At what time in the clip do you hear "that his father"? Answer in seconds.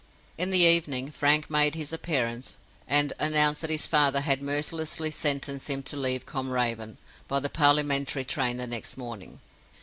3.61-4.21